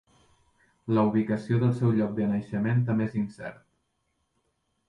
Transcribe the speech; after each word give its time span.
La 0.97 1.03
ubicació 1.09 1.59
del 1.65 1.75
seu 1.81 1.93
lloc 1.99 2.17
de 2.21 2.31
naixement 2.33 2.81
també 2.89 3.09
és 3.11 3.19
incert. 3.25 3.61